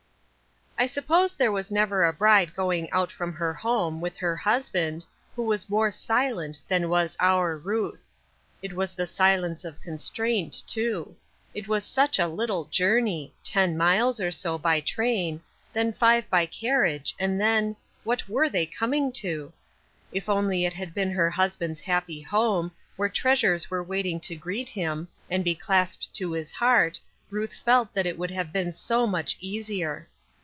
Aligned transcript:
SUPPOSE 0.83 1.33
there 1.35 1.51
was 1.51 1.69
never 1.69 2.03
a 2.03 2.11
bride 2.11 2.55
going 2.55 2.89
out 2.89 3.11
from 3.11 3.33
her 3.33 3.53
home, 3.53 4.01
with 4.01 4.17
her 4.17 4.35
husband, 4.35 5.05
who 5.35 5.43
was 5.43 5.69
more 5.69 5.91
silent 5.91 6.59
than 6.67 6.89
was 6.89 7.15
our 7.19 7.55
Ruth. 7.55 8.07
It 8.63 8.73
was 8.73 8.93
the 8.95 9.05
silence 9.05 9.63
of 9.63 9.79
constraint, 9.79 10.63
too. 10.65 11.15
It 11.53 11.67
was 11.67 11.83
such 11.83 12.17
a 12.17 12.25
little 12.25 12.65
journey 12.65 13.31
I 13.31 13.43
ten 13.45 13.77
miles 13.77 14.19
or 14.19 14.31
so, 14.31 14.57
by 14.57 14.79
train, 14.81 15.43
then 15.71 15.93
five 15.93 16.27
by 16.31 16.47
carriage, 16.47 17.15
and 17.19 17.39
then— 17.39 17.75
what 18.03 18.27
were 18.27 18.49
they 18.49 18.65
coming 18.65 19.11
to? 19.21 19.53
If 20.11 20.27
only 20.29 20.65
it 20.65 20.73
had 20.73 20.95
been 20.95 21.11
her 21.11 21.29
husband's 21.29 21.81
happy 21.81 22.21
home, 22.23 22.71
where 22.95 23.07
treasures 23.07 23.69
were 23.69 23.83
waiting 23.83 24.19
tc 24.19 24.39
greet 24.39 24.69
him, 24.69 25.09
and 25.29 25.43
be 25.43 25.53
clasped 25.53 26.11
to 26.15 26.31
his 26.31 26.51
heart, 26.53 26.99
Ruth 27.29 27.53
felt 27.53 27.93
that 27.93 28.07
it 28.07 28.17
would 28.17 28.31
have 28.31 28.51
been 28.51 28.71
so 28.71 29.05
much 29.05 29.37
easier. 29.39 30.07